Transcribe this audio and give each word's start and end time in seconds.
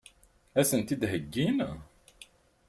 Ad 0.59 0.65
sen-t-id-heggin? 0.69 1.57